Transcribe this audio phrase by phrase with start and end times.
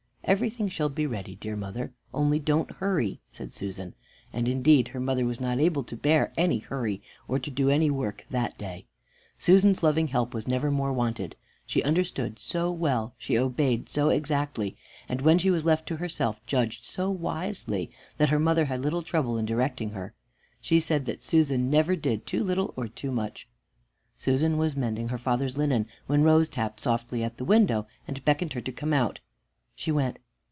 [0.25, 3.93] "Everything shall be ready, dear mother; only don't hurry," said Susan.
[4.31, 7.89] And indeed her mother was not able to bear any hurry, or to do any
[7.89, 8.85] work that day.
[9.37, 11.35] Susan's loving help was never more wanted.
[11.65, 14.77] She understood so well, she obeyed so exactly,
[15.09, 19.03] and when she was left to herself, judged so wisely, that her mother had little
[19.03, 20.13] trouble in directing her.
[20.61, 23.49] She said that Susan never did too little or too much.
[24.17, 28.51] Susan was mending her father's linen, when Rose tapped softly at the window, and beckoned
[28.51, 29.19] to her to come out.
[29.73, 30.19] She went.